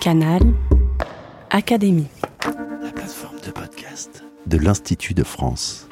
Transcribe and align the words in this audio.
Canal 0.00 0.40
Académie. 1.50 2.06
La 2.82 2.92
plateforme 2.92 3.40
de 3.44 3.50
podcast 3.50 4.22
de 4.46 4.56
l'Institut 4.56 5.14
de 5.14 5.24
France. 5.24 5.88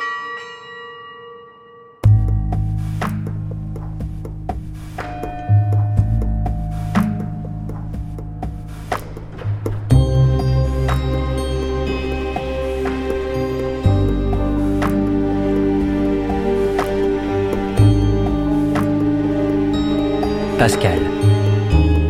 Pascal. 20.59 20.99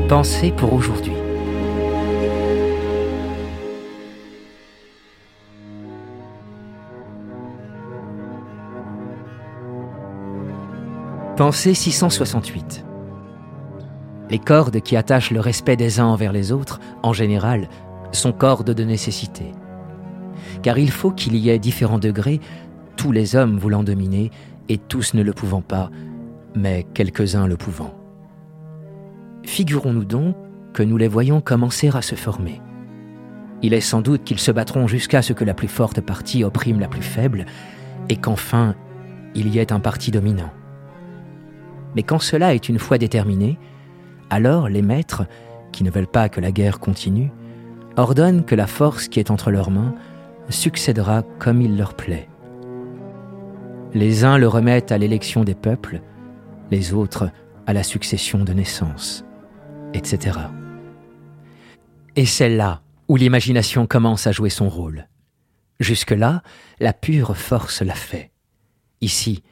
Pensée 0.09 0.53
pour 0.53 0.75
aujourd'hui. 0.75 1.26
Pensée 11.37 11.75
668. 11.75 12.83
Les 14.31 14.39
cordes 14.39 14.81
qui 14.81 14.97
attachent 14.97 15.31
le 15.31 15.41
respect 15.41 15.77
des 15.77 16.01
uns 16.01 16.07
envers 16.07 16.33
les 16.33 16.51
autres, 16.51 16.81
en 17.03 17.13
général, 17.13 17.69
sont 18.13 18.33
cordes 18.33 18.71
de 18.71 18.85
nécessité. 18.85 19.53
Car 20.63 20.79
il 20.79 20.91
faut 20.91 21.11
qu'il 21.11 21.37
y 21.37 21.51
ait 21.51 21.59
différents 21.59 21.99
degrés, 21.99 22.41
tous 22.97 23.13
les 23.13 23.37
hommes 23.37 23.59
voulant 23.59 23.83
dominer, 23.83 24.31
et 24.71 24.79
tous 24.79 25.13
ne 25.13 25.23
le 25.23 25.35
pouvant 25.35 25.61
pas, 25.61 25.91
mais 26.55 26.87
quelques-uns 26.95 27.47
le 27.47 27.59
pouvant. 27.59 27.93
Figurons-nous 29.45 30.07
donc 30.07 30.35
que 30.73 30.83
nous 30.83 30.97
les 30.97 31.07
voyons 31.07 31.43
commencer 31.43 31.91
à 31.95 32.01
se 32.01 32.15
former. 32.15 32.63
Il 33.61 33.75
est 33.75 33.83
sans 33.83 34.01
doute 34.01 34.25
qu'ils 34.25 34.41
se 34.41 34.53
battront 34.53 34.87
jusqu'à 34.87 35.21
ce 35.21 35.35
que 35.35 35.45
la 35.45 35.53
plus 35.53 35.69
forte 35.69 36.01
partie 36.01 36.45
opprime 36.45 36.81
la 36.81 36.89
plus 36.89 37.03
faible, 37.03 37.45
et 38.09 38.17
qu'enfin 38.17 38.75
il 39.35 39.55
y 39.55 39.59
ait 39.59 39.71
un 39.71 39.81
parti 39.81 40.11
dominant. 40.11 40.51
Mais 41.97 42.03
quand 42.03 42.19
cela 42.19 42.55
est 42.55 42.69
une 42.69 42.79
fois 42.79 42.99
déterminé, 42.99 43.59
alors 44.29 44.69
les 44.69 44.83
maîtres, 44.83 45.27
qui 45.73 45.83
ne 45.83 45.91
veulent 45.91 46.07
pas 46.07 46.29
que 46.29 46.41
la 46.41 46.53
guerre 46.53 46.79
continue, 46.79 47.33
ordonnent 47.97 48.45
que 48.45 48.55
la 48.55 48.67
force 48.67 49.09
qui 49.09 49.19
est 49.19 49.31
entre 49.31 49.51
leurs 49.51 49.71
mains 49.71 49.95
succédera 50.51 51.23
comme 51.39 51.63
il 51.63 51.77
leur 51.77 51.95
plaît. 51.95 52.29
Les 53.95 54.25
uns 54.25 54.37
le 54.37 54.47
remettent 54.47 54.93
à 54.93 54.99
l'élection 54.99 55.43
des 55.43 55.55
peuples, 55.55 56.03
les 56.71 56.93
autres 56.93 57.31
à 57.67 57.73
la 57.73 57.83
succession 57.83 58.45
de 58.45 58.53
naissance, 58.53 59.25
etc. 59.95 60.39
Et 62.15 62.27
c'est 62.27 62.51
là 62.51 62.83
où 63.09 63.17
l'imagination 63.17 63.87
commence 63.87 64.27
à 64.27 64.33
jouer 64.33 64.51
son 64.51 64.69
rôle. 64.69 65.09
Jusque-là, 65.81 66.43
la 66.79 66.93
pure 66.93 67.37
force 67.37 67.81
l'a 67.81 67.95
fait. 67.95 68.33
Ici, 69.01 69.43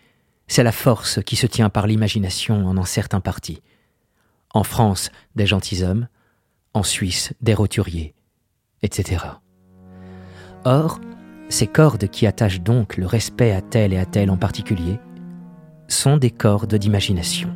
c'est 0.47 0.63
la 0.63 0.73
force 0.73 1.23
qui 1.23 1.37
se 1.37 1.47
tient 1.47 1.71
par 1.71 1.87
l'imagination 1.87 2.67
en 2.67 2.77
un 2.77 2.85
certain 2.85 3.21
parti. 3.21 3.63
En 4.53 4.65
France, 4.65 5.11
des 5.35 5.47
gentilshommes, 5.47 6.09
en 6.75 6.83
Suisse, 6.83 7.33
des 7.41 7.55
roturiers, 7.55 8.15
etc. 8.83 9.25
Or, 10.65 11.01
ces 11.49 11.67
cordes 11.67 12.09
qui 12.09 12.27
attachent 12.27 12.61
donc 12.61 12.97
le 12.97 13.07
respect 13.07 13.53
à 13.53 13.61
tel 13.61 13.93
et 13.93 13.99
à 13.99 14.07
tel 14.07 14.31
en 14.31 14.37
particulier 14.37 14.99
sont 15.89 16.17
des 16.17 16.31
cordes 16.31 16.75
d'imagination. 16.75 17.55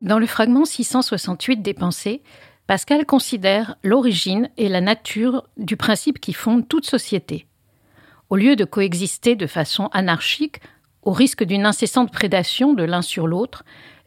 Dans 0.00 0.18
le 0.18 0.26
fragment 0.26 0.64
668 0.64 1.62
des 1.62 1.74
pensées, 1.74 2.22
Pascal 2.66 3.04
considère 3.06 3.76
l'origine 3.82 4.48
et 4.56 4.68
la 4.68 4.80
nature 4.80 5.44
du 5.56 5.76
principe 5.76 6.20
qui 6.20 6.32
fonde 6.32 6.68
toute 6.68 6.86
société. 6.86 7.46
Au 8.30 8.36
lieu 8.36 8.56
de 8.56 8.64
coexister 8.64 9.34
de 9.34 9.46
façon 9.46 9.88
anarchique, 9.92 10.60
au 11.02 11.10
risque 11.12 11.42
d'une 11.42 11.66
incessante 11.66 12.12
prédation 12.12 12.72
de 12.72 12.84
l'un 12.84 13.02
sur 13.02 13.26
l'autre, 13.26 13.64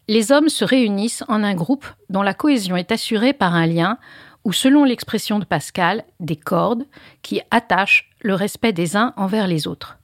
les 0.08 0.32
hommes 0.32 0.50
se 0.50 0.64
réunissent 0.64 1.24
en 1.28 1.44
un 1.44 1.54
groupe 1.54 1.86
dont 2.10 2.22
la 2.22 2.34
cohésion 2.34 2.78
est 2.78 2.92
assurée 2.92 3.34
par 3.34 3.56
un 3.56 3.66
lien 3.66 3.98
ou, 4.46 4.54
selon 4.54 4.84
l'expression 4.84 5.40
de 5.40 5.46
Pascal, 5.46 6.06
des 6.20 6.36
cordes 6.36 6.86
qui 7.24 7.42
attachent 7.52 8.10
le 8.22 8.36
respect 8.36 8.74
des 8.74 8.96
uns 8.96 9.14
envers 9.18 9.48
les 9.48 9.68
autres. 9.68 9.98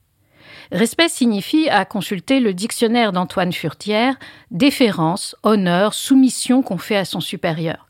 Respect 0.72 1.09
signifie, 1.09 1.69
à 1.69 1.85
consulter 1.85 2.40
le 2.40 2.53
dictionnaire 2.53 3.11
d'Antoine 3.11 3.53
Furtière, 3.53 4.16
déférence, 4.50 5.35
honneur, 5.44 5.94
soumission 5.94 6.61
qu'on 6.63 6.78
fait 6.78 6.97
à 6.97 7.06
son 7.06 7.22
supérieur. 7.22 7.88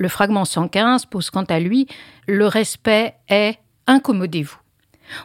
Le 0.00 0.08
fragment 0.08 0.46
115 0.46 1.04
pose 1.04 1.28
quant 1.28 1.44
à 1.44 1.60
lui 1.60 1.86
Le 2.26 2.46
respect 2.46 3.16
est 3.28 3.58
incommodez-vous. 3.86 4.56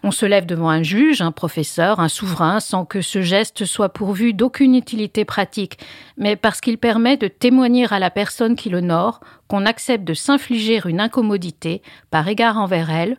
On 0.03 0.11
se 0.11 0.25
lève 0.25 0.45
devant 0.45 0.67
un 0.67 0.83
juge, 0.83 1.21
un 1.21 1.31
professeur, 1.31 2.01
un 2.01 2.09
souverain, 2.09 2.59
sans 2.59 2.83
que 2.83 2.99
ce 2.99 3.21
geste 3.21 3.63
soit 3.63 3.93
pourvu 3.93 4.33
d'aucune 4.33 4.75
utilité 4.75 5.23
pratique, 5.23 5.79
mais 6.17 6.35
parce 6.35 6.59
qu'il 6.59 6.77
permet 6.77 7.15
de 7.15 7.29
témoigner 7.29 7.87
à 7.89 7.99
la 7.99 8.09
personne 8.09 8.57
qui 8.57 8.69
l'honore 8.69 9.21
qu'on 9.47 9.65
accepte 9.65 10.03
de 10.03 10.13
s'infliger 10.13 10.81
une 10.85 10.99
incommodité 10.99 11.81
par 12.11 12.27
égard 12.27 12.57
envers 12.57 12.89
elle, 12.89 13.17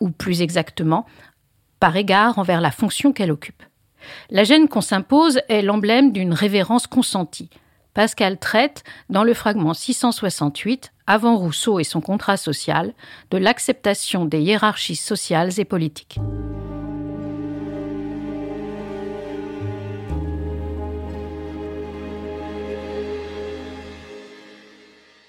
ou 0.00 0.10
plus 0.10 0.42
exactement, 0.42 1.06
par 1.80 1.96
égard 1.96 2.38
envers 2.38 2.60
la 2.60 2.70
fonction 2.70 3.14
qu'elle 3.14 3.32
occupe. 3.32 3.62
La 4.28 4.44
gêne 4.44 4.68
qu'on 4.68 4.82
s'impose 4.82 5.40
est 5.48 5.62
l'emblème 5.62 6.12
d'une 6.12 6.34
révérence 6.34 6.86
consentie. 6.86 7.48
Pascal 7.98 8.38
traite, 8.38 8.84
dans 9.10 9.24
le 9.24 9.34
fragment 9.34 9.74
668, 9.74 10.92
avant 11.08 11.36
Rousseau 11.36 11.80
et 11.80 11.82
son 11.82 12.00
contrat 12.00 12.36
social, 12.36 12.94
de 13.32 13.38
l'acceptation 13.38 14.24
des 14.24 14.38
hiérarchies 14.38 14.94
sociales 14.94 15.58
et 15.58 15.64
politiques. 15.64 16.20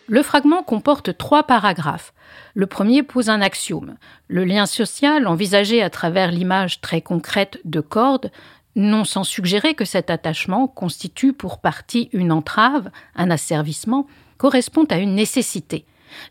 Le 0.06 0.22
fragment 0.22 0.62
comporte 0.62 1.18
trois 1.18 1.44
paragraphes. 1.44 2.13
Le 2.53 2.68
premier 2.68 3.01
pose 3.01 3.30
un 3.30 3.41
axiome. 3.41 3.96
Le 4.28 4.44
lien 4.44 4.68
social, 4.68 5.25
envisagé 5.25 5.81
à 5.81 5.90
travers 5.90 6.31
l'image 6.31 6.81
très 6.81 7.01
concrète 7.01 7.59
de 7.63 7.80
cordes, 7.80 8.31
non 8.75 9.03
sans 9.03 9.24
suggérer 9.24 9.74
que 9.74 9.85
cet 9.85 10.09
attachement 10.09 10.68
constitue 10.68 11.34
pour 11.34 11.59
partie 11.59 12.09
une 12.13 12.31
entrave, 12.31 12.91
un 13.16 13.31
asservissement, 13.31 14.07
correspond 14.38 14.85
à 14.85 14.97
une 14.97 15.16
nécessité. 15.16 15.85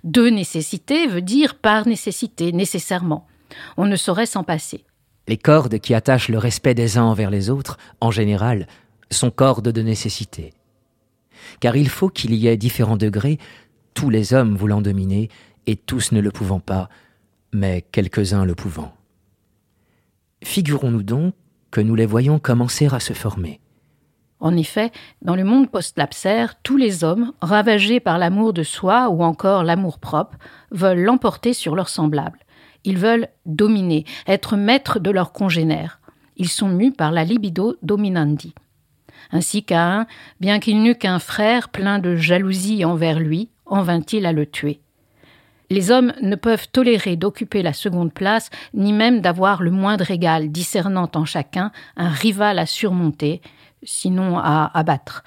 De 0.04 0.28
nécessité 0.28 1.06
veut 1.06 1.22
dire 1.22 1.56
par 1.56 1.87
nécessité, 1.87 2.53
nécessairement. 2.53 3.26
On 3.76 3.87
ne 3.87 3.97
saurait 3.97 4.26
s'en 4.26 4.44
passer. 4.44 4.84
Les 5.26 5.37
cordes 5.37 5.78
qui 5.78 5.94
attachent 5.94 6.28
le 6.28 6.38
respect 6.38 6.75
des 6.75 6.97
uns 6.97 7.04
envers 7.04 7.31
les 7.31 7.50
autres, 7.50 7.76
en 8.00 8.10
général, 8.10 8.66
sont 9.10 9.31
cordes 9.31 9.69
de 9.69 9.82
nécessité. 9.82 10.55
Car 11.60 11.76
il 11.76 11.88
faut 11.88 12.09
qu'il 12.09 12.34
y 12.34 12.47
ait 12.47 12.56
différents 12.56 12.97
degrés, 12.97 13.38
tous 13.94 14.10
les 14.10 14.32
hommes 14.32 14.56
voulant 14.56 14.81
dominer, 14.81 15.28
et 15.66 15.76
tous 15.76 16.12
ne 16.12 16.20
le 16.20 16.31
pouvant 16.31 16.60
pas, 16.60 16.88
mais 17.53 17.84
quelques-uns 17.93 18.47
le 18.47 18.55
pouvant. 18.55 18.94
Figurons-nous 20.43 21.03
donc 21.03 21.34
que 21.70 21.80
nous 21.80 21.94
les 21.94 22.06
voyons 22.06 22.38
commencer 22.38 22.88
à 22.92 23.00
se 23.00 23.12
former. 23.12 23.60
En 24.40 24.56
effet, 24.56 24.92
dans 25.20 25.34
le 25.34 25.44
monde 25.44 25.68
post-lapsaire, 25.68 26.54
tous 26.62 26.76
les 26.76 27.02
hommes, 27.02 27.32
ravagés 27.40 27.98
par 27.98 28.18
l'amour 28.18 28.52
de 28.52 28.62
soi 28.62 29.08
ou 29.08 29.22
encore 29.24 29.64
l'amour 29.64 29.98
propre, 29.98 30.38
veulent 30.70 31.02
l'emporter 31.02 31.52
sur 31.52 31.74
leurs 31.74 31.88
semblables. 31.88 32.38
Ils 32.84 32.98
veulent 32.98 33.28
dominer, 33.46 34.04
être 34.26 34.56
maîtres 34.56 35.00
de 35.00 35.10
leurs 35.10 35.32
congénères. 35.32 36.00
Ils 36.36 36.48
sont 36.48 36.68
mus 36.68 36.92
par 36.92 37.10
la 37.10 37.24
libido 37.24 37.76
dominandi. 37.82 38.54
Ainsi 39.32 39.64
qu'un, 39.64 40.06
bien 40.40 40.60
qu'il 40.60 40.82
n'eût 40.82 40.94
qu'un 40.94 41.19
frère 41.19 41.69
plein 41.69 41.98
de 41.98 42.14
jalousie 42.14 42.84
envers 42.84 43.19
lui, 43.19 43.50
en 43.66 43.82
vint-il 43.82 44.25
à 44.25 44.32
le 44.32 44.46
tuer. 44.46 44.81
Les 45.70 45.91
hommes 45.91 46.15
ne 46.23 46.35
peuvent 46.35 46.69
tolérer 46.70 47.17
d'occuper 47.17 47.62
la 47.62 47.73
seconde 47.75 48.12
place, 48.12 48.50
ni 48.73 48.93
même 48.93 49.20
d'avoir 49.20 49.62
le 49.62 49.70
moindre 49.70 50.11
égal, 50.11 50.50
discernant 50.50 51.11
en 51.15 51.25
chacun 51.25 51.73
un 51.97 52.09
rival 52.09 52.59
à 52.59 52.67
surmonter, 52.67 53.43
sinon 53.82 54.38
à 54.38 54.70
abattre. 54.73 55.25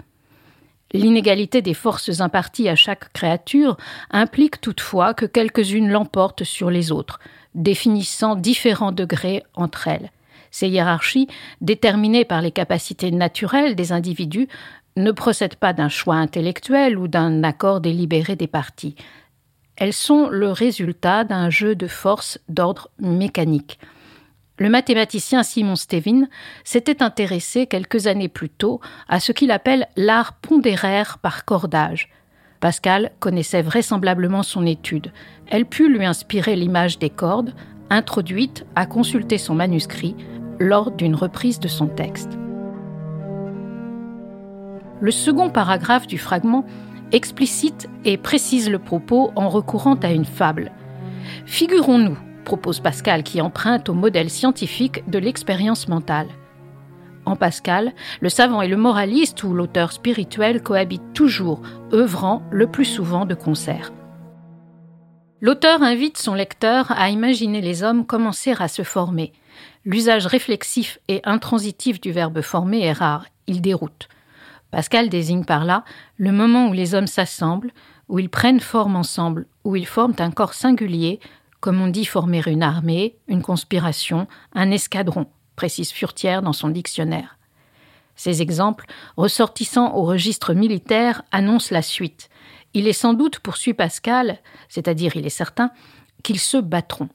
L'inégalité 0.94 1.62
des 1.62 1.74
forces 1.74 2.20
imparties 2.20 2.68
à 2.68 2.76
chaque 2.76 3.14
créature 3.14 3.78
implique 4.10 4.60
toutefois 4.60 5.14
que 5.14 5.26
quelques-unes 5.26 5.90
l'emportent 5.90 6.44
sur 6.44 6.70
les 6.70 6.92
autres, 6.92 7.20
définissant 7.56 8.36
différents 8.36 8.92
degrés 8.92 9.44
entre 9.54 9.88
elles. 9.88 10.12
Ces 10.50 10.68
hiérarchies, 10.68 11.28
déterminées 11.62 12.26
par 12.26 12.42
les 12.42 12.52
capacités 12.52 13.12
naturelles 13.12 13.76
des 13.76 13.94
individus, 13.94 14.50
ne 14.98 15.12
procèdent 15.12 15.56
pas 15.56 15.72
d'un 15.72 15.88
choix 15.88 16.16
intellectuel 16.16 16.98
ou 16.98 17.08
d'un 17.08 17.44
accord 17.44 17.80
délibéré 17.80 18.36
des 18.36 18.48
parties. 18.48 18.96
Elles 19.82 19.94
sont 19.94 20.30
le 20.30 20.52
résultat 20.52 21.24
d'un 21.24 21.50
jeu 21.50 21.74
de 21.74 21.88
forces 21.88 22.38
d'ordre 22.50 22.92
mécanique. 23.00 23.80
le 24.60 24.70
mathématicien 24.70 25.42
Simon 25.42 25.76
Stevin 25.76 26.28
s'était 26.64 27.02
intéressé 27.02 27.66
quelques 27.66 28.06
années 28.06 28.28
plus 28.28 28.50
tôt 28.50 28.80
à 29.10 29.20
ce 29.20 29.32
qu'il 29.32 29.50
appelle 29.50 29.88
l'art 29.96 30.34
pondéraire 30.34 31.18
par 31.18 31.46
cordage. 31.46 32.10
Pascal 32.60 33.12
connaissait 33.20 33.64
vraisemblablement 33.64 34.44
son 34.44 34.68
étude. 34.68 35.12
Elle 35.48 35.66
put 35.66 35.92
lui 35.92 36.06
inspirer 36.06 36.56
l'image 36.56 37.00
des 37.00 37.10
cordes, 37.10 37.56
introduite 37.90 38.68
à 38.76 38.86
consulter 38.86 39.40
son 39.40 39.56
manuscrit 39.56 40.16
lors 40.60 40.92
d'une 40.92 41.16
reprise 41.16 41.60
de 41.60 41.68
son 41.68 41.88
texte. 41.88 42.38
Le 45.00 45.10
second 45.10 45.50
paragraphe 45.50 46.06
du 46.06 46.20
fragment 46.20 46.68
explicite 47.12 47.90
et 48.06 48.18
précise 48.18 48.70
le 48.70 48.80
propos 48.80 49.32
en 49.36 49.50
recourant 49.50 49.96
à 49.96 50.12
une 50.12 50.26
fable. 50.26 50.72
Figurons-nous, 51.46 52.18
propose 52.46 52.80
Pascal 52.80 53.24
qui 53.24 53.42
emprunte 53.42 53.90
au 53.90 53.94
modèle 53.94 54.30
scientifique 54.30 55.10
de 55.10 55.20
l'expérience 55.20 55.88
mentale. 55.88 56.28
En 57.26 57.36
Pascal, 57.36 57.94
le 58.20 58.30
savant 58.30 58.62
et 58.62 58.68
le 58.68 58.78
moraliste 58.78 59.44
ou 59.44 59.54
l'auteur 59.54 59.92
spirituel 59.92 60.64
cohabitent 60.64 61.14
toujours, 61.14 61.62
œuvrant 61.94 62.42
le 62.52 62.68
plus 62.68 62.86
souvent 62.86 63.26
de 63.26 63.36
concert. 63.36 63.92
L'auteur 65.40 65.82
invite 65.82 66.18
son 66.18 66.34
lecteur 66.34 66.92
à 66.92 67.10
imaginer 67.10 67.62
les 67.62 67.84
hommes 67.84 68.06
commencer 68.06 68.54
à 68.60 68.68
se 68.68 68.84
former. 68.84 69.34
L'usage 69.86 70.28
réflexif 70.28 71.00
et 71.08 71.22
intransitif 71.24 72.00
du 72.00 72.12
verbe 72.12 72.42
former 72.42 72.82
est 72.82 72.94
rare, 72.94 73.26
il 73.48 73.62
déroute. 73.62 74.08
Pascal 74.72 75.10
désigne 75.10 75.44
par 75.44 75.66
là 75.66 75.84
le 76.18 76.32
moment 76.32 76.70
où 76.70 76.74
les 76.74 76.96
hommes 76.96 77.08
s'assemblent, 77.08 77.72
où 78.08 78.20
ils 78.20 78.30
prennent 78.30 78.60
forme 78.60 78.96
ensemble, 78.96 79.46
où 79.64 79.76
ils 79.76 79.86
forment 79.86 80.16
un 80.20 80.32
corps 80.32 80.54
singulier, 80.54 81.20
comme 81.60 81.82
on 81.82 81.88
dit 81.88 82.06
former 82.06 82.42
une 82.48 82.64
armée, 82.64 83.18
une 83.28 83.42
conspiration, 83.42 84.28
un 84.54 84.72
escadron, 84.72 85.28
précise 85.56 85.92
Furtière 85.92 86.42
dans 86.42 86.54
son 86.54 86.70
dictionnaire. 86.70 87.38
Ces 88.16 88.42
exemples, 88.42 88.86
ressortissant 89.18 89.96
au 89.96 90.04
registre 90.04 90.54
militaire, 90.54 91.24
annoncent 91.32 91.74
la 91.74 91.82
suite. 91.82 92.30
Il 92.74 92.88
est 92.88 92.94
sans 92.94 93.14
doute, 93.14 93.40
poursuit 93.40 93.74
Pascal, 93.74 94.40
c'est-à-dire 94.70 95.16
il 95.16 95.26
est 95.26 95.30
certain, 95.30 95.72
qu'ils 96.24 96.40
se 96.40 96.58
battront. 96.58 97.10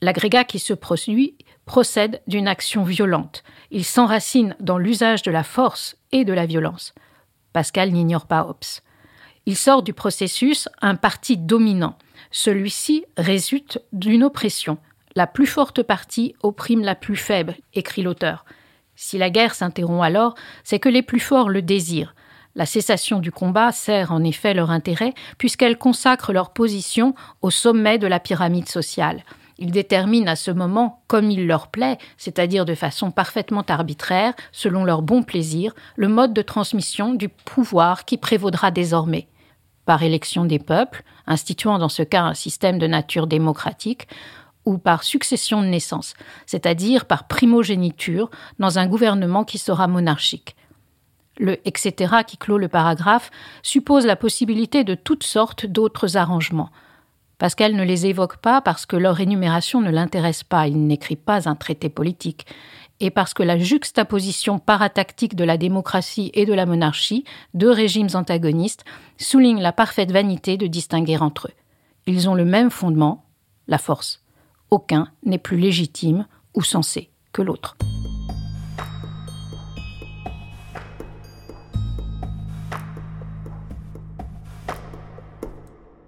L'agrégat 0.00 0.44
qui 0.44 0.58
se 0.58 0.74
produit 0.74 1.36
procède 1.66 2.20
d'une 2.26 2.48
action 2.48 2.84
violente. 2.84 3.42
Il 3.70 3.84
s'enracine 3.84 4.56
dans 4.60 4.78
l'usage 4.78 5.22
de 5.22 5.30
la 5.30 5.42
force 5.42 5.96
et 6.12 6.24
de 6.24 6.32
la 6.32 6.46
violence. 6.46 6.94
Pascal 7.52 7.92
n'ignore 7.92 8.26
pas 8.26 8.46
Hobbes. 8.46 8.80
Il 9.46 9.56
sort 9.56 9.82
du 9.82 9.92
processus 9.92 10.68
un 10.80 10.96
parti 10.96 11.36
dominant. 11.36 11.96
Celui-ci 12.30 13.04
résulte 13.16 13.80
d'une 13.92 14.24
oppression. 14.24 14.78
La 15.16 15.26
plus 15.26 15.46
forte 15.46 15.82
partie 15.82 16.34
opprime 16.42 16.82
la 16.82 16.94
plus 16.94 17.16
faible, 17.16 17.56
écrit 17.74 18.02
l'auteur. 18.02 18.44
Si 18.96 19.18
la 19.18 19.30
guerre 19.30 19.54
s'interrompt 19.54 20.02
alors, 20.02 20.34
c'est 20.62 20.78
que 20.78 20.88
les 20.88 21.02
plus 21.02 21.20
forts 21.20 21.48
le 21.48 21.62
désirent. 21.62 22.14
La 22.56 22.66
cessation 22.66 23.18
du 23.18 23.32
combat 23.32 23.72
sert 23.72 24.12
en 24.12 24.22
effet 24.22 24.54
leur 24.54 24.70
intérêt, 24.70 25.12
puisqu'elle 25.38 25.76
consacre 25.76 26.32
leur 26.32 26.52
position 26.52 27.14
au 27.42 27.50
sommet 27.50 27.98
de 27.98 28.06
la 28.06 28.20
pyramide 28.20 28.68
sociale. 28.68 29.24
Ils 29.58 29.70
déterminent 29.70 30.30
à 30.30 30.36
ce 30.36 30.50
moment, 30.50 31.02
comme 31.06 31.30
il 31.30 31.46
leur 31.46 31.68
plaît, 31.68 31.98
c'est-à-dire 32.16 32.64
de 32.64 32.74
façon 32.74 33.10
parfaitement 33.10 33.64
arbitraire, 33.68 34.34
selon 34.52 34.84
leur 34.84 35.02
bon 35.02 35.22
plaisir, 35.22 35.74
le 35.96 36.08
mode 36.08 36.32
de 36.32 36.42
transmission 36.42 37.14
du 37.14 37.28
pouvoir 37.28 38.04
qui 38.04 38.16
prévaudra 38.16 38.70
désormais. 38.70 39.28
Par 39.86 40.02
élection 40.02 40.44
des 40.44 40.58
peuples, 40.58 41.04
instituant 41.26 41.78
dans 41.78 41.88
ce 41.88 42.02
cas 42.02 42.22
un 42.22 42.34
système 42.34 42.78
de 42.78 42.86
nature 42.86 43.26
démocratique, 43.26 44.08
ou 44.64 44.78
par 44.78 45.04
succession 45.04 45.60
de 45.62 45.66
naissance, 45.66 46.14
c'est-à-dire 46.46 47.04
par 47.04 47.26
primogéniture 47.28 48.30
dans 48.58 48.78
un 48.78 48.86
gouvernement 48.86 49.44
qui 49.44 49.58
sera 49.58 49.86
monarchique. 49.86 50.56
Le 51.38 51.58
etc. 51.68 52.14
qui 52.26 52.38
clôt 52.38 52.58
le 52.58 52.68
paragraphe 52.68 53.30
suppose 53.62 54.06
la 54.06 54.16
possibilité 54.16 54.84
de 54.84 54.94
toutes 54.94 55.24
sortes 55.24 55.66
d'autres 55.66 56.16
arrangements, 56.16 56.70
Pascal 57.38 57.74
ne 57.74 57.82
les 57.82 58.06
évoque 58.06 58.36
pas 58.36 58.60
parce 58.60 58.86
que 58.86 58.96
leur 58.96 59.20
énumération 59.20 59.80
ne 59.80 59.90
l'intéresse 59.90 60.44
pas, 60.44 60.68
il 60.68 60.86
n'écrit 60.86 61.16
pas 61.16 61.48
un 61.48 61.54
traité 61.54 61.88
politique, 61.88 62.46
et 63.00 63.10
parce 63.10 63.34
que 63.34 63.42
la 63.42 63.58
juxtaposition 63.58 64.58
paratactique 64.58 65.34
de 65.34 65.44
la 65.44 65.56
démocratie 65.56 66.30
et 66.34 66.46
de 66.46 66.54
la 66.54 66.66
monarchie, 66.66 67.24
deux 67.52 67.70
régimes 67.70 68.08
antagonistes, 68.14 68.84
souligne 69.18 69.60
la 69.60 69.72
parfaite 69.72 70.12
vanité 70.12 70.56
de 70.56 70.66
distinguer 70.66 71.18
entre 71.18 71.48
eux. 71.48 71.54
Ils 72.06 72.28
ont 72.28 72.34
le 72.34 72.44
même 72.44 72.70
fondement, 72.70 73.24
la 73.66 73.78
force. 73.78 74.22
Aucun 74.70 75.08
n'est 75.24 75.38
plus 75.38 75.58
légitime 75.58 76.26
ou 76.54 76.62
sensé 76.62 77.10
que 77.32 77.42
l'autre. 77.42 77.76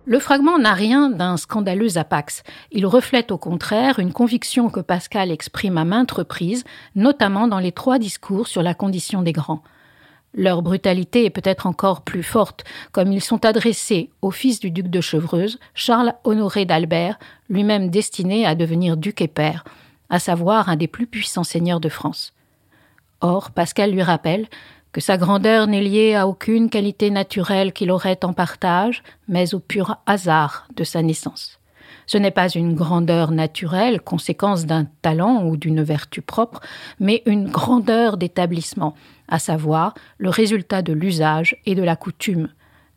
Le 0.09 0.21
fragment 0.21 0.57
n'a 0.57 0.73
rien 0.73 1.11
d'un 1.11 1.37
scandaleux 1.37 1.99
apax. 1.99 2.45
Il 2.71 2.87
reflète 2.87 3.33
au 3.33 3.39
contraire 3.39 3.99
une 3.99 4.13
conviction 4.13 4.71
que 4.71 4.79
Pascal 4.79 5.33
exprime 5.33 5.79
à 5.79 5.85
maintes 5.85 6.13
reprises, 6.13 6.63
notamment 6.95 7.49
dans 7.49 7.59
les 7.59 7.73
trois 7.73 7.99
discours 7.99 8.47
sur 8.47 8.63
la 8.63 8.73
condition 8.73 9.23
des 9.23 9.33
grands. 9.33 9.65
Leur 10.33 10.63
brutalité 10.63 11.25
est 11.25 11.31
peut-être 11.31 11.67
encore 11.67 12.03
plus 12.03 12.23
forte, 12.23 12.63
comme 12.93 13.11
ils 13.11 13.21
sont 13.21 13.45
adressés 13.45 14.11
au 14.23 14.31
fils 14.31 14.61
du 14.61 14.71
duc 14.71 14.87
de 14.87 15.01
Chevreuse, 15.01 15.59
Charles 15.75 16.15
Honoré 16.23 16.67
d'Albert, 16.67 17.19
lui-même 17.49 17.91
destiné 17.91 18.47
à 18.47 18.55
devenir 18.55 18.97
duc 18.97 19.21
et 19.21 19.29
père, 19.29 19.65
à 20.09 20.21
savoir 20.21 20.69
un 20.69 20.77
des 20.77 20.87
plus 20.87 21.09
puissants 21.09 21.43
seigneurs 21.43 21.81
de 21.81 21.89
France. 21.89 22.33
Or, 23.23 23.51
Pascal 23.51 23.91
lui 23.91 24.03
rappelle 24.03 24.47
que 24.97 25.03
sa 25.03 25.19
grandeur 25.19 25.67
n'est 25.67 25.83
liée 25.83 26.15
à 26.15 26.27
aucune 26.27 26.71
qualité 26.71 27.11
naturelle 27.11 27.75
qu'il 27.75 27.91
aurait 27.91 28.25
en 28.25 28.33
partage, 28.33 29.03
mais 29.29 29.55
au 29.55 29.61
pur 29.61 29.99
hasard 30.07 30.67
de 30.75 30.85
sa 30.85 31.03
naissance. 31.03 31.61
Ce 32.07 32.17
n'est 32.17 32.31
pas 32.31 32.49
une 32.49 32.75
grandeur 32.75 33.31
naturelle, 33.31 34.01
conséquence 34.01 34.65
d'un 34.65 34.87
talent 35.03 35.45
ou 35.45 35.59
d'une 35.59 35.83
vertu 35.83 36.23
propre, 36.23 36.63
mais 36.99 37.23
une 37.27 37.51
grandeur 37.51 38.17
d'établissement, 38.17 38.95
à 39.29 39.39
savoir 39.39 39.93
le 40.17 40.31
résultat 40.31 40.81
de 40.81 40.95
l'usage 40.95 41.59
et 41.67 41.75
de 41.75 41.83
la 41.83 41.97
coutume. 41.97 42.49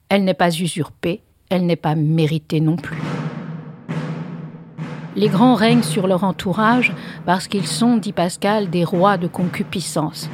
Elle 0.08 0.24
n'est 0.24 0.34
pas 0.34 0.58
usurpée, 0.58 1.22
elle 1.50 1.66
n'est 1.66 1.76
pas 1.76 1.96
méritée 1.96 2.62
non 2.62 2.78
plus. 2.78 3.19
Les 5.20 5.28
grands 5.28 5.54
règnent 5.56 5.84
sur 5.84 6.08
leur 6.08 6.24
entourage 6.24 6.94
parce 7.26 7.50
qu'ils 7.50 7.68
sont, 7.68 7.98
dit 7.98 8.14
Pascal, 8.14 8.70
des 8.70 8.86
rois 8.86 9.18
de 9.18 9.28
concupiscence. 9.28 10.30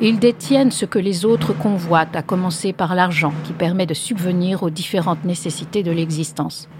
Ils 0.00 0.18
détiennent 0.18 0.70
ce 0.70 0.86
que 0.86 0.98
les 0.98 1.26
autres 1.26 1.52
convoitent, 1.52 2.16
à 2.16 2.22
commencer 2.22 2.72
par 2.72 2.94
l'argent 2.94 3.34
qui 3.44 3.52
permet 3.52 3.84
de 3.84 3.92
subvenir 3.92 4.62
aux 4.62 4.70
différentes 4.70 5.24
nécessités 5.24 5.82
de 5.82 5.90
l'existence. 5.90 6.70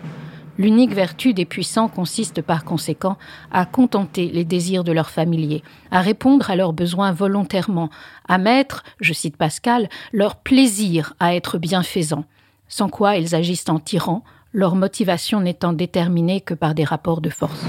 L'unique 0.56 0.94
vertu 0.94 1.34
des 1.34 1.44
puissants 1.44 1.88
consiste 1.88 2.40
par 2.40 2.64
conséquent 2.64 3.18
à 3.52 3.66
contenter 3.66 4.30
les 4.32 4.46
désirs 4.46 4.82
de 4.82 4.92
leurs 4.92 5.10
familiers, 5.10 5.62
à 5.90 6.00
répondre 6.00 6.48
à 6.48 6.56
leurs 6.56 6.72
besoins 6.72 7.12
volontairement, 7.12 7.90
à 8.26 8.38
mettre, 8.38 8.84
je 9.02 9.12
cite 9.12 9.36
Pascal, 9.36 9.90
leur 10.14 10.36
plaisir 10.36 11.12
à 11.20 11.34
être 11.34 11.58
bienfaisants, 11.58 12.24
sans 12.68 12.88
quoi 12.88 13.16
ils 13.16 13.34
agissent 13.34 13.68
en 13.68 13.80
tyrans, 13.80 14.24
leur 14.52 14.74
motivation 14.74 15.40
n'étant 15.40 15.72
déterminée 15.72 16.40
que 16.40 16.54
par 16.54 16.74
des 16.74 16.84
rapports 16.84 17.20
de 17.20 17.30
force. 17.30 17.64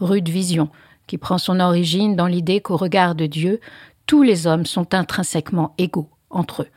Rude 0.00 0.28
vision, 0.28 0.68
qui 1.06 1.18
prend 1.18 1.38
son 1.38 1.60
origine 1.60 2.16
dans 2.16 2.26
l'idée 2.26 2.60
qu'au 2.60 2.76
regard 2.76 3.14
de 3.14 3.26
Dieu, 3.26 3.60
tous 4.06 4.22
les 4.22 4.46
hommes 4.46 4.66
sont 4.66 4.94
intrinsèquement 4.94 5.74
égaux 5.78 6.10
entre 6.30 6.62
eux. 6.62 6.68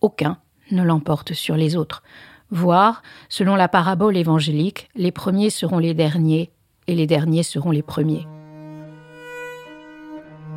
Aucun 0.00 0.38
ne 0.70 0.82
l'emporte 0.82 1.32
sur 1.32 1.56
les 1.56 1.76
autres. 1.76 2.02
Voire, 2.50 3.02
selon 3.28 3.56
la 3.56 3.68
parabole 3.68 4.16
évangélique, 4.16 4.88
les 4.94 5.12
premiers 5.12 5.50
seront 5.50 5.78
les 5.78 5.94
derniers 5.94 6.50
et 6.86 6.94
les 6.94 7.06
derniers 7.06 7.42
seront 7.42 7.70
les 7.70 7.82
premiers. 7.82 8.26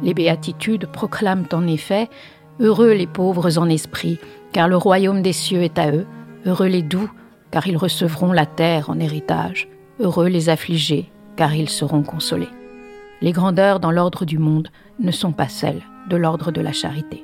Les 0.03 0.13
béatitudes 0.13 0.85
proclament 0.87 1.47
en 1.51 1.67
effet 1.67 2.09
Heureux 2.59 2.91
les 2.91 3.07
pauvres 3.07 3.57
en 3.57 3.69
esprit, 3.69 4.19
car 4.51 4.67
le 4.67 4.75
royaume 4.75 5.21
des 5.21 5.33
cieux 5.33 5.63
est 5.63 5.79
à 5.79 5.91
eux, 5.91 6.05
Heureux 6.49 6.65
les 6.65 6.81
doux, 6.81 7.11
car 7.51 7.67
ils 7.67 7.77
recevront 7.77 8.31
la 8.31 8.47
terre 8.47 8.89
en 8.89 8.99
héritage. 8.99 9.67
Heureux 9.99 10.29
les 10.29 10.49
affligés, 10.49 11.11
car 11.35 11.53
ils 11.53 11.69
seront 11.69 12.01
consolés. 12.01 12.49
Les 13.21 13.33
grandeurs 13.33 13.79
dans 13.79 13.91
l'ordre 13.91 14.25
du 14.25 14.39
monde 14.39 14.69
ne 14.99 15.11
sont 15.11 15.31
pas 15.31 15.47
celles 15.47 15.83
de 16.09 16.15
l'ordre 16.15 16.51
de 16.51 16.59
la 16.59 16.73
charité. 16.73 17.23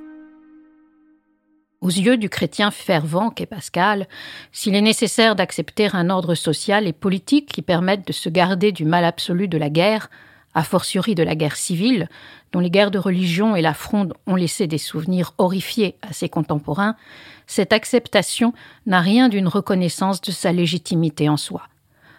Aux 1.82 1.90
yeux 1.90 2.18
du 2.18 2.30
chrétien 2.30 2.70
fervent 2.70 3.32
qu'est 3.32 3.48
Pascal, 3.48 4.08
s'il 4.52 4.76
est 4.76 4.82
nécessaire 4.82 5.36
d'accepter 5.36 5.90
un 5.94 6.12
ordre 6.12 6.36
social 6.36 6.86
et 6.86 6.94
politique 6.94 7.52
qui 7.52 7.64
permette 7.64 8.06
de 8.06 8.14
se 8.14 8.30
garder 8.30 8.72
du 8.72 8.86
mal 8.86 9.04
absolu 9.04 9.48
de 9.48 9.58
la 9.58 9.72
guerre, 9.72 10.12
a 10.56 10.64
fortiori 10.64 11.14
de 11.14 11.24
la 11.24 11.36
guerre 11.36 11.58
civile, 11.58 12.10
dont 12.52 12.62
les 12.62 12.72
guerres 12.72 12.92
de 12.92 12.98
religion 12.98 13.56
et 13.56 13.62
la 13.62 13.74
fronde 13.74 14.14
ont 14.26 14.36
laissé 14.36 14.66
des 14.66 14.78
souvenirs 14.78 15.34
horrifiés 15.38 15.96
à 16.02 16.14
ses 16.14 16.30
contemporains, 16.30 16.96
cette 17.46 17.74
acceptation 17.74 18.54
n'a 18.86 19.02
rien 19.02 19.30
d'une 19.30 19.50
reconnaissance 19.50 20.22
de 20.22 20.32
sa 20.32 20.52
légitimité 20.52 21.30
en 21.30 21.38
soi. 21.38 21.62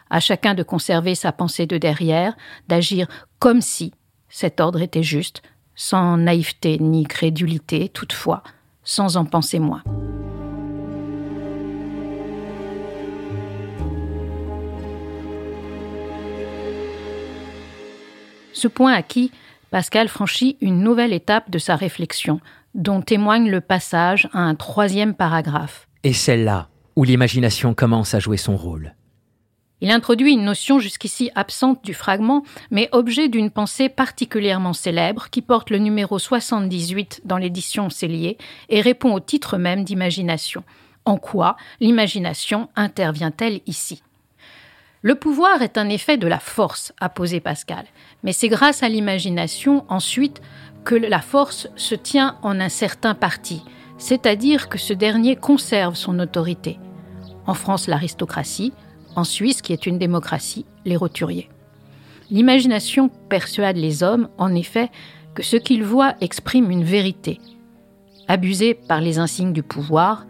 à 0.09 0.21
chacun 0.21 0.55
de 0.55 0.63
conserver 0.63 1.17
sa 1.17 1.33
pensée 1.33 1.67
de 1.67 1.79
derrière, 1.79 2.37
d'agir 2.69 3.09
comme 3.41 3.61
si 3.61 3.93
cet 4.29 4.61
ordre 4.61 4.81
était 4.81 5.03
juste, 5.03 5.43
sans 5.75 6.17
naïveté 6.17 6.79
ni 6.79 7.05
crédulité, 7.05 7.89
toutefois, 7.89 8.45
sans 8.85 9.17
en 9.17 9.25
penser 9.25 9.59
moins. 9.59 9.83
Ce 18.57 18.69
point 18.69 18.95
acquis, 18.95 19.33
Pascal 19.71 20.09
franchit 20.09 20.57
une 20.63 20.81
nouvelle 20.81 21.13
étape 21.13 21.51
de 21.51 21.59
sa 21.59 21.77
réflexion, 21.77 22.41
dont 22.75 23.03
témoigne 23.03 23.51
le 23.51 23.61
passage 23.61 24.31
à 24.33 24.39
un 24.39 24.55
troisième 24.55 25.13
paragraphe. 25.13 25.89
Et 26.05 26.15
c'est 26.15 26.39
là 26.39 26.71
où 26.97 27.05
l'imagination 27.05 27.75
commence 27.75 28.15
à 28.15 28.19
jouer 28.19 28.39
son 28.39 28.57
rôle. 28.57 28.95
Il 29.83 29.91
introduit 29.91 30.33
une 30.33 30.47
notion 30.47 30.79
jusqu'ici 30.79 31.31
absente 31.35 31.85
du 31.85 31.93
fragment, 31.93 32.45
mais 32.71 32.89
objet 32.93 33.29
d'une 33.29 33.51
pensée 33.51 33.91
particulièrement 33.91 34.73
célèbre 34.73 35.29
qui 35.29 35.43
porte 35.43 35.69
le 35.69 35.77
numéro 35.77 36.19
78 36.19 37.21
dans 37.27 37.37
l'édition 37.37 37.91
Cellier 37.91 38.39
et 38.71 38.81
répond 38.81 39.13
au 39.13 39.21
titre 39.21 39.59
même 39.59 39.85
d'imagination. 39.85 40.65
En 41.05 41.19
quoi 41.19 41.59
l'imagination 41.79 42.71
intervient-elle 42.75 43.61
ici? 43.67 44.03
Le 45.07 45.15
pouvoir 45.15 45.63
est 45.63 45.79
un 45.79 45.89
effet 45.89 46.17
de 46.17 46.27
la 46.27 46.41
force, 46.41 46.93
a 47.01 47.09
posé 47.09 47.39
Pascal, 47.39 47.85
mais 48.25 48.33
c'est 48.33 48.49
grâce 48.49 48.83
à 48.83 48.89
l'imagination 48.89 49.85
ensuite 49.89 50.43
que 50.85 50.97
la 50.97 51.21
force 51.21 51.69
se 51.77 51.95
tient 51.95 52.37
en 52.43 52.59
un 52.59 52.69
certain 52.69 53.15
parti, 53.15 53.63
c'est-à-dire 53.99 54.69
que 54.69 54.79
ce 54.79 54.93
dernier 54.93 55.37
conserve 55.37 55.95
son 55.95 56.19
autorité. 56.19 56.81
En 57.47 57.55
France, 57.55 57.87
l'aristocratie, 57.87 58.73
en 59.15 59.23
Suisse, 59.23 59.63
qui 59.63 59.73
est 59.73 59.87
une 59.87 60.01
démocratie, 60.01 60.67
les 60.85 60.97
roturiers. 60.97 61.51
L'imagination 62.33 63.09
persuade 63.09 63.77
les 63.77 64.03
hommes, 64.03 64.29
en 64.39 64.57
effet, 64.57 64.91
que 65.37 65.45
ce 65.45 65.57
qu'ils 65.57 65.85
voient 65.85 66.17
exprime 66.21 66.69
une 66.73 66.83
vérité. 66.83 67.41
Abusés 68.27 68.75
par 68.75 69.01
les 69.01 69.21
insignes 69.21 69.53
du 69.53 69.63
pouvoir, 69.63 70.27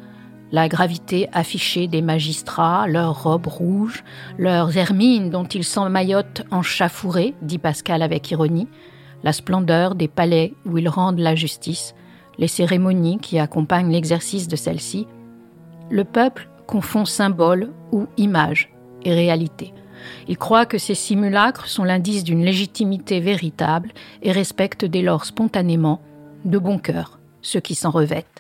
la 0.53 0.69
gravité 0.69 1.29
affichée 1.33 1.89
des 1.89 2.03
magistrats, 2.03 2.87
leurs 2.87 3.25
robes 3.25 3.47
rouges, 3.47 4.05
leurs 4.39 4.77
hermines 4.77 5.31
dont 5.31 5.45
ils 5.45 5.65
s'emmaillotent 5.65 6.45
en 6.51 6.63
chafouré, 6.63 7.35
dit 7.43 7.59
Pascal 7.59 8.03
avec 8.03 8.31
ironie, 8.31 8.69
la 9.25 9.33
splendeur 9.33 9.95
des 9.95 10.09
palais 10.09 10.55
où 10.65 10.79
ils 10.79 10.89
rendent 10.89 11.19
la 11.19 11.35
justice, 11.35 11.95
les 12.39 12.49
cérémonies 12.49 13.19
qui 13.19 13.39
accompagnent 13.39 13.91
l'exercice 13.91 14.47
de 14.49 14.57
celle-ci, 14.57 15.07
le 15.91 16.05
peuple 16.05 16.49
confond 16.67 17.05
symbole 17.05 17.73
ou 17.93 18.07
image 18.17 18.73
et 19.05 19.15
réalité. 19.15 19.73
Il 20.29 20.37
croit 20.37 20.67
que 20.67 20.79
ces 20.79 20.95
simulacres 20.95 21.69
sont 21.69 21.85
l'indice 21.85 22.25
d'une 22.25 22.45
légitimité 22.45 23.21
véritable 23.21 23.93
et 24.23 24.33
respecte 24.33 24.85
dès 24.85 25.03
lors 25.03 25.25
spontanément, 25.25 26.01
de 26.45 26.59
bon 26.59 26.79
cœur, 26.79 27.19
ceux 27.43 27.61
qui 27.61 27.75
s'en 27.75 27.91
revêtent. 27.91 28.36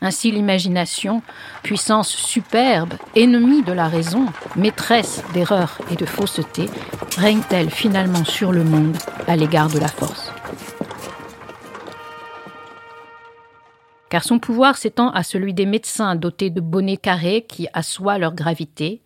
Ainsi 0.00 0.30
l'imagination, 0.30 1.22
puissance 1.64 2.10
superbe, 2.10 2.94
ennemie 3.16 3.62
de 3.62 3.72
la 3.72 3.88
raison, 3.88 4.26
maîtresse 4.54 5.24
d'erreur 5.34 5.78
et 5.90 5.96
de 5.96 6.06
fausseté, 6.06 6.66
règne-t-elle 7.16 7.70
finalement 7.70 8.24
sur 8.24 8.52
le 8.52 8.62
monde 8.62 8.96
à 9.26 9.34
l'égard 9.34 9.68
de 9.68 9.80
la 9.80 9.88
force. 9.88 10.32
Car 14.08 14.22
son 14.22 14.38
pouvoir 14.38 14.76
s'étend 14.76 15.10
à 15.10 15.22
celui 15.22 15.52
des 15.52 15.66
médecins 15.66 16.14
dotés 16.14 16.50
de 16.50 16.60
bonnets 16.60 16.96
carrés 16.96 17.44
qui 17.46 17.66
assoient 17.72 18.18
leur 18.18 18.34
gravité, 18.34 19.02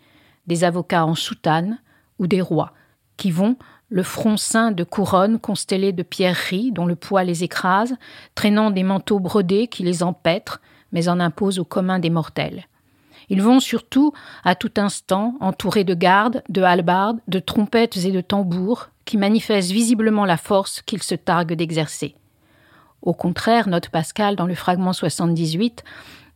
des 0.46 0.62
avocats 0.62 1.06
en 1.06 1.14
soutane 1.14 1.80
ou 2.18 2.26
des 2.26 2.42
rois, 2.42 2.72
qui 3.16 3.30
vont, 3.30 3.56
le 3.88 4.02
front 4.02 4.36
ceint 4.36 4.72
de 4.72 4.84
couronnes 4.84 5.38
constellées 5.38 5.92
de 5.92 6.02
pierreries 6.02 6.72
dont 6.72 6.86
le 6.86 6.96
poids 6.96 7.24
les 7.24 7.44
écrase, 7.44 7.96
traînant 8.34 8.70
des 8.70 8.84
manteaux 8.84 9.20
brodés 9.20 9.66
qui 9.66 9.82
les 9.82 10.02
empêtrent, 10.02 10.60
mais 10.92 11.08
en 11.08 11.20
imposent 11.20 11.58
au 11.58 11.64
commun 11.64 11.98
des 11.98 12.10
mortels. 12.10 12.66
Ils 13.28 13.42
vont 13.42 13.60
surtout, 13.60 14.12
à 14.44 14.54
tout 14.54 14.72
instant, 14.76 15.34
entourés 15.40 15.84
de 15.84 15.94
gardes, 15.94 16.42
de 16.48 16.62
hallebardes, 16.62 17.20
de 17.28 17.38
trompettes 17.38 17.96
et 17.96 18.12
de 18.12 18.20
tambours, 18.20 18.90
qui 19.04 19.16
manifestent 19.16 19.70
visiblement 19.70 20.24
la 20.24 20.36
force 20.36 20.82
qu'ils 20.82 21.02
se 21.02 21.14
targuent 21.14 21.54
d'exercer. 21.54 22.14
Au 23.00 23.14
contraire, 23.14 23.68
note 23.68 23.88
Pascal 23.88 24.36
dans 24.36 24.46
le 24.46 24.54
fragment 24.54 24.92
78, 24.92 25.82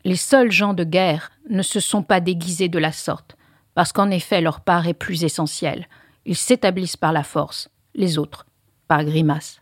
les 0.05 0.17
seuls 0.17 0.51
gens 0.51 0.75
de 0.75 0.85
guerre 0.85 1.31
ne 1.49 1.63
se 1.63 1.81
sont 1.81 2.03
pas 2.03 2.21
déguisés 2.21 2.69
de 2.69 2.79
la 2.79 2.93
sorte, 2.93 3.37
parce 3.75 3.93
qu'en 3.93 4.11
effet 4.11 4.41
leur 4.41 4.61
part 4.61 4.89
est 4.89 4.95
plus 4.95 5.25
essentielle. 5.25 5.87
Ils 6.25 6.37
s'établissent 6.37 6.97
par 6.97 7.13
la 7.13 7.23
force, 7.23 7.69
les 7.95 8.19
autres 8.19 8.47
par 8.89 9.05
grimace. 9.05 9.61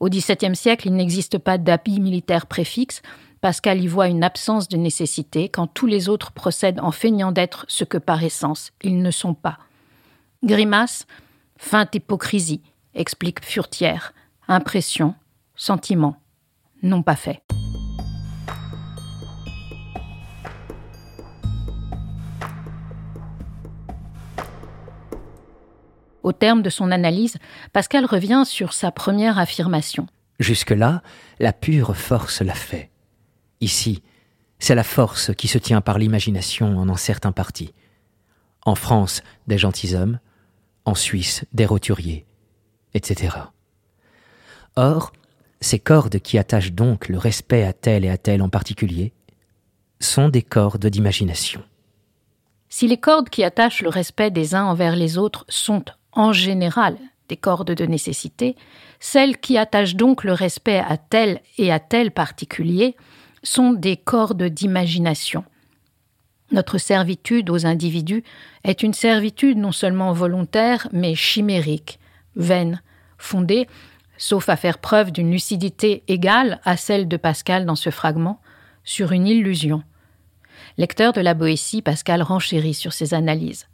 Au 0.00 0.08
XVIIe 0.08 0.56
siècle, 0.56 0.88
il 0.88 0.94
n'existe 0.94 1.38
pas 1.38 1.58
d'habit 1.58 2.00
militaire 2.00 2.46
préfixe. 2.46 3.02
Pascal 3.42 3.82
y 3.82 3.88
voit 3.88 4.06
une 4.06 4.22
absence 4.22 4.68
de 4.68 4.76
nécessité 4.76 5.48
quand 5.48 5.66
tous 5.66 5.88
les 5.88 6.08
autres 6.08 6.30
procèdent 6.30 6.78
en 6.78 6.92
feignant 6.92 7.32
d'être 7.32 7.64
ce 7.66 7.82
que 7.82 7.98
par 7.98 8.22
essence 8.22 8.70
ils 8.82 9.02
ne 9.02 9.10
sont 9.10 9.34
pas. 9.34 9.58
Grimace, 10.44 11.08
feinte 11.56 11.92
hypocrisie, 11.96 12.62
explique 12.94 13.44
Furtière, 13.44 14.14
impression, 14.46 15.16
sentiment, 15.56 16.14
non 16.84 17.02
pas 17.02 17.16
fait. 17.16 17.42
Au 26.22 26.30
terme 26.30 26.62
de 26.62 26.70
son 26.70 26.92
analyse, 26.92 27.38
Pascal 27.72 28.04
revient 28.04 28.44
sur 28.46 28.72
sa 28.72 28.92
première 28.92 29.40
affirmation. 29.40 30.06
Jusque-là, 30.38 31.02
la 31.40 31.52
pure 31.52 31.96
force 31.96 32.40
l'a 32.40 32.54
fait. 32.54 32.91
Ici, 33.62 34.02
c'est 34.58 34.74
la 34.74 34.82
force 34.82 35.32
qui 35.36 35.46
se 35.46 35.56
tient 35.56 35.80
par 35.80 35.96
l'imagination 35.96 36.76
en 36.78 36.88
un 36.88 36.96
certain 36.96 37.30
parti. 37.30 37.72
En 38.66 38.74
France, 38.74 39.22
des 39.46 39.56
gentilshommes, 39.56 40.18
en 40.84 40.96
Suisse, 40.96 41.44
des 41.52 41.64
roturiers, 41.64 42.26
etc. 42.92 43.36
Or, 44.74 45.12
ces 45.60 45.78
cordes 45.78 46.18
qui 46.18 46.38
attachent 46.38 46.72
donc 46.72 47.08
le 47.08 47.18
respect 47.18 47.62
à 47.62 47.72
tel 47.72 48.04
et 48.04 48.10
à 48.10 48.18
tel 48.18 48.42
en 48.42 48.48
particulier 48.48 49.12
sont 50.00 50.28
des 50.28 50.42
cordes 50.42 50.86
d'imagination. 50.86 51.62
Si 52.68 52.88
les 52.88 52.98
cordes 52.98 53.30
qui 53.30 53.44
attachent 53.44 53.82
le 53.82 53.90
respect 53.90 54.32
des 54.32 54.56
uns 54.56 54.64
envers 54.64 54.96
les 54.96 55.18
autres 55.18 55.44
sont 55.48 55.84
en 56.10 56.32
général 56.32 56.98
des 57.28 57.36
cordes 57.36 57.70
de 57.70 57.86
nécessité, 57.86 58.56
celles 58.98 59.38
qui 59.38 59.56
attachent 59.56 59.94
donc 59.94 60.24
le 60.24 60.32
respect 60.32 60.80
à 60.80 60.96
tel 60.96 61.40
et 61.58 61.70
à 61.70 61.78
tel 61.78 62.10
particulier 62.10 62.96
sont 63.42 63.72
des 63.72 63.96
cordes 63.96 64.44
d'imagination. 64.44 65.44
Notre 66.50 66.78
servitude 66.78 67.50
aux 67.50 67.66
individus 67.66 68.24
est 68.64 68.82
une 68.82 68.92
servitude 68.92 69.58
non 69.58 69.72
seulement 69.72 70.12
volontaire, 70.12 70.88
mais 70.92 71.14
chimérique, 71.14 71.98
vaine, 72.36 72.82
fondée, 73.18 73.66
sauf 74.18 74.48
à 74.48 74.56
faire 74.56 74.78
preuve 74.78 75.12
d'une 75.12 75.30
lucidité 75.30 76.02
égale 76.08 76.60
à 76.64 76.76
celle 76.76 77.08
de 77.08 77.16
Pascal 77.16 77.64
dans 77.64 77.76
ce 77.76 77.90
fragment, 77.90 78.40
sur 78.84 79.12
une 79.12 79.26
illusion. 79.26 79.82
Lecteur 80.76 81.12
de 81.12 81.20
la 81.20 81.34
Boétie, 81.34 81.82
Pascal 81.82 82.22
renchérit 82.22 82.74
sur 82.74 82.92
ses 82.92 83.14
analyses 83.14 83.66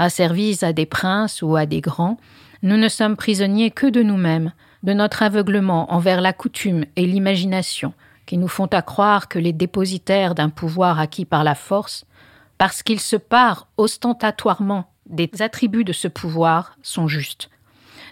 asservis 0.00 0.58
à 0.62 0.72
des 0.72 0.86
princes 0.86 1.42
ou 1.42 1.56
à 1.56 1.66
des 1.66 1.80
grands, 1.80 2.16
nous 2.62 2.76
ne 2.76 2.88
sommes 2.88 3.16
prisonniers 3.16 3.70
que 3.70 3.86
de 3.86 4.02
nous-mêmes, 4.02 4.52
de 4.82 4.94
notre 4.94 5.22
aveuglement 5.22 5.92
envers 5.92 6.20
la 6.20 6.32
coutume 6.32 6.86
et 6.96 7.06
l'imagination, 7.06 7.92
qui 8.30 8.38
nous 8.38 8.46
font 8.46 8.66
à 8.66 8.80
croire 8.80 9.26
que 9.26 9.40
les 9.40 9.52
dépositaires 9.52 10.36
d'un 10.36 10.50
pouvoir 10.50 11.00
acquis 11.00 11.24
par 11.24 11.42
la 11.42 11.56
force, 11.56 12.04
parce 12.58 12.84
qu'ils 12.84 13.00
se 13.00 13.16
parent 13.16 13.66
ostentatoirement 13.76 14.84
des 15.06 15.28
attributs 15.40 15.82
de 15.82 15.92
ce 15.92 16.06
pouvoir, 16.06 16.76
sont 16.80 17.08
justes. 17.08 17.50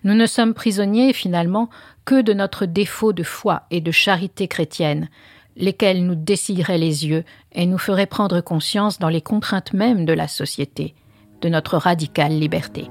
Nous 0.02 0.14
ne 0.14 0.26
sommes 0.26 0.54
prisonniers, 0.54 1.12
finalement, 1.12 1.70
que 2.04 2.20
de 2.20 2.32
notre 2.32 2.66
défaut 2.66 3.12
de 3.12 3.22
foi 3.22 3.62
et 3.70 3.80
de 3.80 3.92
charité 3.92 4.48
chrétienne, 4.48 5.08
lesquels 5.54 6.04
nous 6.04 6.16
dessilleraient 6.16 6.78
les 6.78 7.06
yeux 7.06 7.22
et 7.52 7.66
nous 7.66 7.78
feraient 7.78 8.06
prendre 8.06 8.40
conscience 8.40 8.98
dans 8.98 9.10
les 9.10 9.22
contraintes 9.22 9.72
mêmes 9.72 10.04
de 10.04 10.14
la 10.14 10.26
société, 10.26 10.96
de 11.42 11.48
notre 11.48 11.76
radicale 11.76 12.36
liberté. 12.36 12.90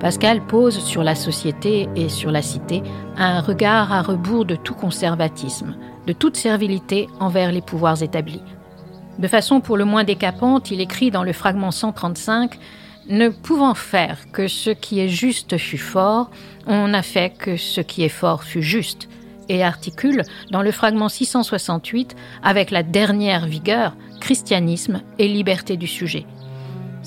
Pascal 0.00 0.44
pose 0.46 0.78
sur 0.78 1.02
la 1.02 1.14
société 1.14 1.88
et 1.96 2.08
sur 2.08 2.30
la 2.30 2.42
cité 2.42 2.82
un 3.16 3.40
regard 3.40 3.92
à 3.92 4.02
rebours 4.02 4.44
de 4.44 4.54
tout 4.54 4.74
conservatisme, 4.74 5.74
de 6.06 6.12
toute 6.12 6.36
servilité 6.36 7.08
envers 7.18 7.50
les 7.50 7.62
pouvoirs 7.62 8.02
établis. 8.02 8.42
De 9.18 9.28
façon 9.28 9.60
pour 9.60 9.78
le 9.78 9.86
moins 9.86 10.04
décapante, 10.04 10.70
il 10.70 10.82
écrit 10.82 11.10
dans 11.10 11.24
le 11.24 11.32
fragment 11.32 11.70
135 11.70 12.58
Ne 13.08 13.30
pouvant 13.30 13.74
faire 13.74 14.30
que 14.32 14.48
ce 14.48 14.68
qui 14.68 15.00
est 15.00 15.08
juste 15.08 15.56
fût 15.56 15.78
fort, 15.78 16.30
on 16.66 16.88
n'a 16.88 17.02
fait 17.02 17.30
que 17.30 17.56
ce 17.56 17.80
qui 17.80 18.02
est 18.02 18.10
fort 18.10 18.44
fût 18.44 18.62
juste, 18.62 19.08
et 19.48 19.62
articule 19.62 20.22
dans 20.50 20.62
le 20.62 20.72
fragment 20.72 21.08
668 21.08 22.16
avec 22.42 22.70
la 22.70 22.82
dernière 22.82 23.46
vigueur 23.46 23.94
christianisme 24.20 25.00
et 25.18 25.28
liberté 25.28 25.76
du 25.76 25.86
sujet. 25.86 26.26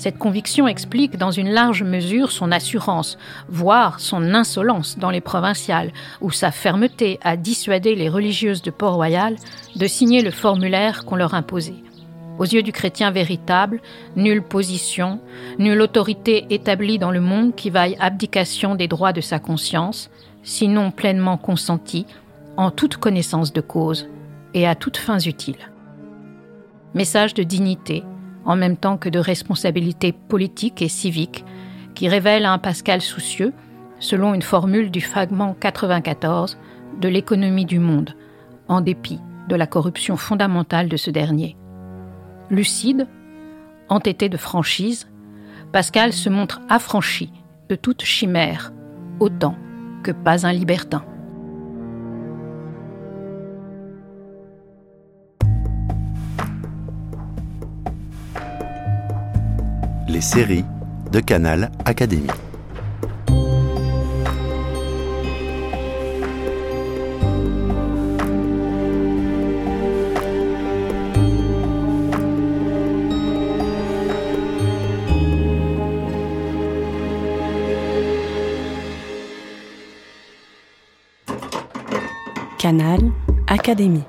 Cette 0.00 0.16
conviction 0.16 0.66
explique 0.66 1.18
dans 1.18 1.30
une 1.30 1.50
large 1.50 1.82
mesure 1.82 2.32
son 2.32 2.52
assurance, 2.52 3.18
voire 3.50 4.00
son 4.00 4.32
insolence 4.32 4.98
dans 4.98 5.10
les 5.10 5.20
provinciales, 5.20 5.92
ou 6.22 6.30
sa 6.30 6.50
fermeté 6.50 7.20
à 7.22 7.36
dissuader 7.36 7.94
les 7.94 8.08
religieuses 8.08 8.62
de 8.62 8.70
Port-Royal 8.70 9.36
de 9.76 9.86
signer 9.86 10.22
le 10.22 10.30
formulaire 10.30 11.04
qu'on 11.04 11.16
leur 11.16 11.34
imposait. 11.34 11.84
Aux 12.38 12.46
yeux 12.46 12.62
du 12.62 12.72
chrétien 12.72 13.10
véritable, 13.10 13.82
nulle 14.16 14.42
position, 14.42 15.20
nulle 15.58 15.82
autorité 15.82 16.46
établie 16.48 16.98
dans 16.98 17.10
le 17.10 17.20
monde 17.20 17.54
qui 17.54 17.68
vaille 17.68 17.98
abdication 18.00 18.76
des 18.76 18.88
droits 18.88 19.12
de 19.12 19.20
sa 19.20 19.38
conscience, 19.38 20.08
sinon 20.42 20.92
pleinement 20.92 21.36
consentie, 21.36 22.06
en 22.56 22.70
toute 22.70 22.96
connaissance 22.96 23.52
de 23.52 23.60
cause 23.60 24.08
et 24.54 24.66
à 24.66 24.74
toutes 24.74 24.96
fins 24.96 25.20
utiles. 25.20 25.70
Message 26.94 27.34
de 27.34 27.42
dignité, 27.42 28.02
en 28.44 28.56
même 28.56 28.76
temps 28.76 28.96
que 28.96 29.08
de 29.08 29.18
responsabilité 29.18 30.12
politique 30.12 30.82
et 30.82 30.88
civique, 30.88 31.44
qui 31.94 32.08
révèle 32.08 32.46
un 32.46 32.58
Pascal 32.58 33.00
soucieux, 33.00 33.52
selon 33.98 34.34
une 34.34 34.42
formule 34.42 34.90
du 34.90 35.00
fragment 35.00 35.54
94, 35.60 36.58
de 37.00 37.08
l'économie 37.08 37.66
du 37.66 37.78
monde, 37.78 38.14
en 38.68 38.80
dépit 38.80 39.20
de 39.48 39.56
la 39.56 39.66
corruption 39.66 40.16
fondamentale 40.16 40.88
de 40.88 40.96
ce 40.96 41.10
dernier. 41.10 41.56
Lucide, 42.50 43.06
entêté 43.88 44.28
de 44.28 44.36
franchise, 44.36 45.08
Pascal 45.72 46.12
se 46.12 46.28
montre 46.28 46.60
affranchi 46.68 47.32
de 47.68 47.76
toute 47.76 48.02
chimère, 48.02 48.72
autant 49.20 49.56
que 50.02 50.10
pas 50.10 50.46
un 50.46 50.52
libertin. 50.52 51.04
Les 60.12 60.20
séries 60.20 60.64
de 61.12 61.20
Canal 61.20 61.70
Académie. 61.84 62.26
Canal 82.58 82.98
Académie. 83.46 84.02